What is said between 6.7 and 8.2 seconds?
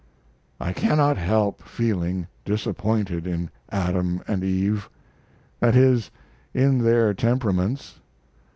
their temperaments.